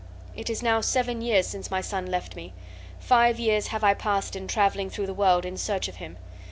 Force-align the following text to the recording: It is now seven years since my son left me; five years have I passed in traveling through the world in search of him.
It 0.35 0.49
is 0.49 0.63
now 0.63 0.81
seven 0.81 1.21
years 1.21 1.45
since 1.45 1.69
my 1.69 1.79
son 1.79 2.07
left 2.07 2.35
me; 2.35 2.53
five 2.99 3.39
years 3.39 3.67
have 3.67 3.83
I 3.83 3.93
passed 3.93 4.35
in 4.35 4.47
traveling 4.47 4.89
through 4.89 5.05
the 5.05 5.13
world 5.13 5.45
in 5.45 5.57
search 5.57 5.87
of 5.87 5.97
him. 5.97 6.17